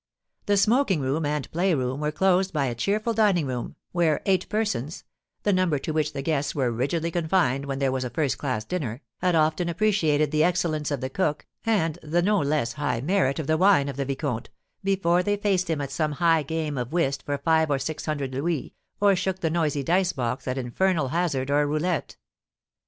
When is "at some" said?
15.81-16.13